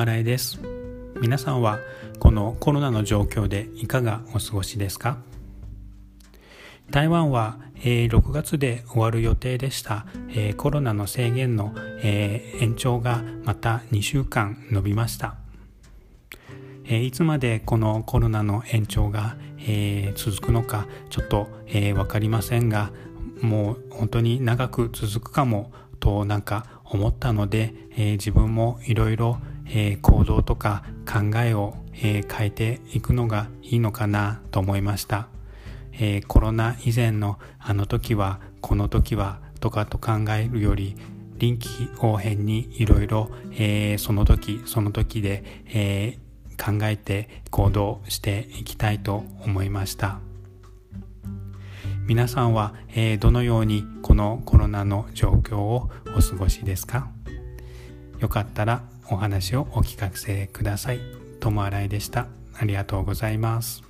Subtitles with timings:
[0.00, 0.60] 新井です。
[1.20, 1.78] 皆さんは
[2.18, 5.18] このコロナの状況でいかがお過ごしですか？
[6.90, 15.36] 台湾は、え、6月で終わる予定でした、え、コロナの制限の、え、延長がまた2週間延びました、
[16.84, 22.90] えいつまでこのコロナの延長が、え続くのかちょっと、え分かりませんが
[23.40, 29.38] もう本当に長く続くかもとなんか思ったので、えー、自分もいろいろ
[30.02, 35.28] 行動とか考えを、えー、変えていくのがいいのかなと思いました、
[35.92, 40.96] えー、コロナ以前のあの時はこの時はとかと考えるより
[41.36, 43.30] 臨機応変にいろいろ
[43.98, 50.20] その時その時で、えー、考えて行動していきたいと思いました。
[52.06, 57.08] 皆さんは、えー、どのようにこのコロナの状況をお過ごしですか？
[58.20, 61.00] よかったらお話をお聞かせください。
[61.40, 62.28] 友新井でした。
[62.54, 63.82] ありがとうございます。